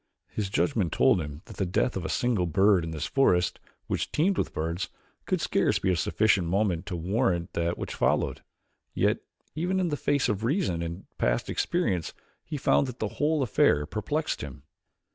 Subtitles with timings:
[0.29, 4.11] His judgment told him that the death of a single bird in this forest which
[4.11, 4.89] teemed with birds
[5.27, 8.41] could scarce be of sufficient moment to warrant that which followed.
[8.95, 9.19] Yet
[9.53, 13.85] even in the face of reason and past experience he found that the whole affair
[13.85, 14.63] perplexed him.